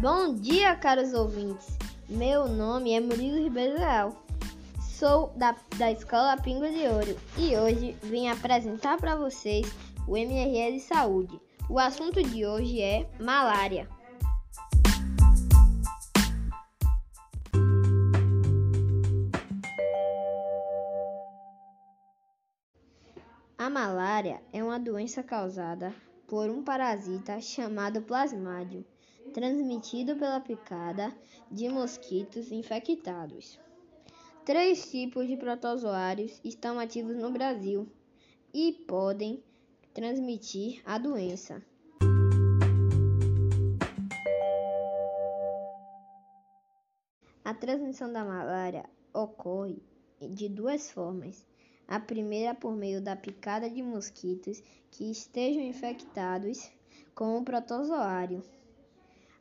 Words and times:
Bom 0.00 0.32
dia, 0.32 0.76
caros 0.76 1.12
ouvintes. 1.12 1.76
Meu 2.08 2.46
nome 2.46 2.92
é 2.92 3.00
Murilo 3.00 3.42
Ribeiro 3.42 3.74
Leal. 3.74 4.12
Sou 4.80 5.32
da, 5.34 5.56
da 5.76 5.90
Escola 5.90 6.36
Pingo 6.36 6.68
de 6.68 6.86
Ouro 6.86 7.16
e 7.36 7.56
hoje 7.56 7.96
vim 8.04 8.28
apresentar 8.28 8.96
para 8.98 9.16
vocês 9.16 9.66
o 10.06 10.14
de 10.14 10.78
Saúde. 10.78 11.40
O 11.68 11.80
assunto 11.80 12.22
de 12.22 12.46
hoje 12.46 12.80
é 12.80 13.10
malária. 13.18 13.88
A 23.58 23.68
malária 23.68 24.40
é 24.52 24.62
uma 24.62 24.78
doença 24.78 25.24
causada 25.24 25.92
por 26.28 26.48
um 26.48 26.62
parasita 26.62 27.40
chamado 27.40 28.00
plasmádio, 28.02 28.86
transmitido 29.38 30.16
pela 30.16 30.40
picada 30.40 31.16
de 31.48 31.68
mosquitos 31.68 32.50
infectados. 32.50 33.56
Três 34.44 34.90
tipos 34.90 35.28
de 35.28 35.36
protozoários 35.36 36.40
estão 36.42 36.76
ativos 36.76 37.16
no 37.16 37.30
Brasil 37.30 37.86
e 38.52 38.72
podem 38.72 39.40
transmitir 39.94 40.82
a 40.84 40.98
doença. 40.98 41.62
A 47.44 47.54
transmissão 47.54 48.12
da 48.12 48.24
malária 48.24 48.90
ocorre 49.14 49.80
de 50.20 50.48
duas 50.48 50.90
formas. 50.90 51.46
A 51.86 52.00
primeira 52.00 52.56
por 52.56 52.74
meio 52.74 53.00
da 53.00 53.14
picada 53.14 53.70
de 53.70 53.84
mosquitos 53.84 54.60
que 54.90 55.08
estejam 55.08 55.62
infectados 55.62 56.68
com 57.14 57.38
o 57.38 57.44
protozoário. 57.44 58.42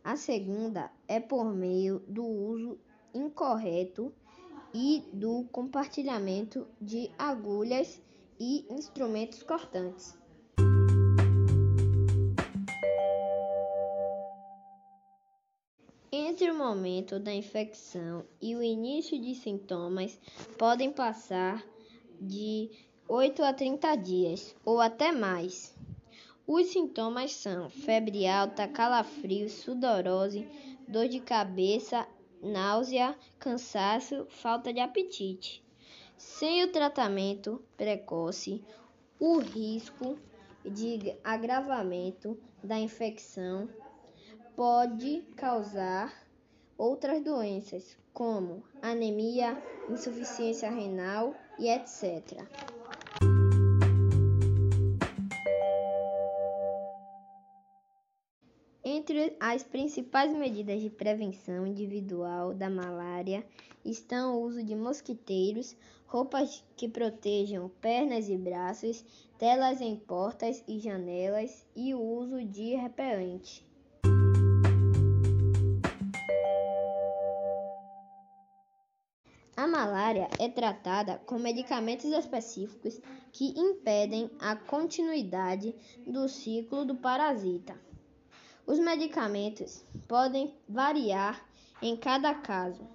A 0.03 0.15
segunda 0.15 0.91
é 1.07 1.19
por 1.19 1.53
meio 1.53 1.99
do 2.07 2.23
uso 2.23 2.79
incorreto 3.13 4.13
e 4.73 5.03
do 5.13 5.45
compartilhamento 5.51 6.67
de 6.79 7.09
agulhas 7.17 8.01
e 8.39 8.65
instrumentos 8.69 9.43
cortantes. 9.43 10.17
Entre 16.11 16.49
o 16.49 16.55
momento 16.55 17.19
da 17.19 17.33
infecção 17.33 18.23
e 18.41 18.55
o 18.55 18.63
início 18.63 19.19
de 19.19 19.35
sintomas 19.35 20.19
podem 20.57 20.91
passar 20.91 21.65
de 22.19 22.69
8 23.07 23.43
a 23.43 23.53
30 23.53 23.95
dias 23.95 24.55
ou 24.63 24.79
até 24.79 25.11
mais. 25.11 25.75
Os 26.47 26.67
sintomas 26.67 27.33
são 27.33 27.69
febre 27.69 28.25
alta, 28.25 28.69
calafrio, 28.69 29.49
sudorose, 29.49 30.47
dor 30.87 31.09
de 31.09 31.19
cabeça, 31.19 32.07
náusea, 32.41 33.19
cansaço, 33.37 34.25
falta 34.29 34.71
de 34.71 34.79
apetite. 34.79 35.61
Sem 36.17 36.63
o 36.63 36.71
tratamento 36.71 37.61
precoce, 37.75 38.63
o 39.19 39.39
risco 39.39 40.17
de 40.63 41.17
agravamento 41.21 42.39
da 42.63 42.79
infecção 42.79 43.67
pode 44.55 45.23
causar 45.35 46.13
outras 46.77 47.21
doenças, 47.21 47.97
como 48.13 48.63
anemia, 48.81 49.61
insuficiência 49.89 50.69
renal 50.69 51.35
e 51.59 51.67
etc. 51.67 52.47
Entre 59.09 59.37
as 59.39 59.63
principais 59.63 60.33
medidas 60.33 60.81
de 60.81 60.89
prevenção 60.89 61.65
individual 61.65 62.53
da 62.53 62.69
malária 62.69 63.41
estão 63.85 64.35
o 64.35 64.41
uso 64.41 64.61
de 64.61 64.75
mosquiteiros, 64.75 65.77
roupas 66.07 66.61
que 66.75 66.89
protejam 66.89 67.71
pernas 67.79 68.27
e 68.27 68.35
braços, 68.35 69.05
telas 69.37 69.79
em 69.79 69.95
portas 69.95 70.61
e 70.67 70.77
janelas 70.77 71.65
e 71.73 71.93
o 71.93 72.01
uso 72.01 72.43
de 72.43 72.75
repelente. 72.75 73.65
A 79.55 79.65
malária 79.65 80.27
é 80.37 80.49
tratada 80.49 81.17
com 81.25 81.39
medicamentos 81.39 82.11
específicos 82.11 82.99
que 83.31 83.57
impedem 83.57 84.29
a 84.37 84.57
continuidade 84.57 85.73
do 86.05 86.27
ciclo 86.27 86.83
do 86.83 86.95
parasita. 86.95 87.86
Os 88.67 88.79
medicamentos 88.79 89.81
podem 90.09 90.53
variar 90.67 91.41
em 91.81 91.95
cada 91.95 92.33
caso, 92.33 92.85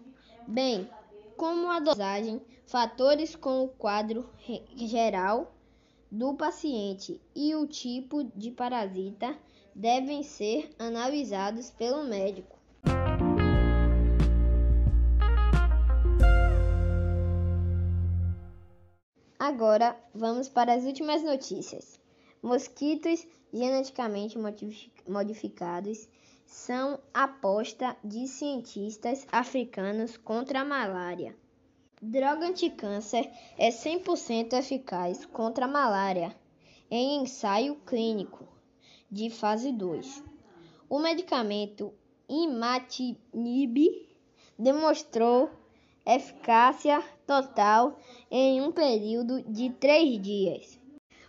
bem 0.47 0.87
como 1.35 1.71
a 1.71 1.81
dosagem, 1.81 2.43
fatores 2.67 3.35
como 3.35 3.65
o 3.65 3.69
quadro 3.69 4.29
geral 4.77 5.55
do 6.11 6.35
paciente 6.35 7.19
e 7.35 7.55
o 7.55 7.67
tipo 7.67 8.23
de 8.23 8.51
parasita 8.51 9.35
devem 9.75 10.23
ser 10.23 10.69
analisados 10.79 11.71
pelo 11.71 12.05
médico. 12.05 12.59
Agora 19.39 19.99
vamos 20.15 20.51
para 20.51 20.75
as 20.75 20.85
últimas 20.85 21.23
notícias. 21.23 21.99
Mosquitos 22.43 23.27
geneticamente 23.53 24.39
modificados 25.07 26.09
são 26.47 26.99
aposta 27.13 27.97
de 28.03 28.27
cientistas 28.27 29.27
africanos 29.31 30.17
contra 30.17 30.61
a 30.61 30.65
malária. 30.65 31.37
Droga 32.01 32.47
anticâncer 32.47 33.31
é 33.57 33.69
100% 33.69 34.55
eficaz 34.55 35.25
contra 35.27 35.67
a 35.67 35.69
malária 35.69 36.35
em 36.91 37.23
ensaio 37.23 37.77
clínico 37.87 38.47
de 39.11 39.31
fase 39.31 39.73
2. 39.73 40.23
O 40.89 40.99
medicamento 40.99 41.93
imatinib 42.29 44.09
demonstrou 44.59 45.51
eficácia 46.05 47.03
total 47.27 47.99
em 48.31 48.61
um 48.61 48.73
período 48.73 49.43
de 49.43 49.71
três 49.71 50.21
dias. 50.21 50.82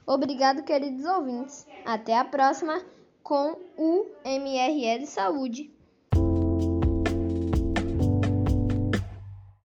Obrigado, 0.06 0.64
queridos 0.64 1.06
ouvintes. 1.06 1.68
Até 1.86 2.18
a 2.18 2.25
próxima 2.25 2.81
com 3.22 3.58
o 3.78 4.06
de 5.00 5.08
Saúde. 5.08 5.72